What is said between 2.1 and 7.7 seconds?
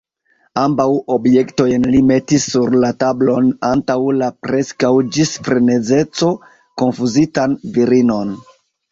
metis sur la tablon antaŭ la preskaŭ ĝis frenezeco konfuzitan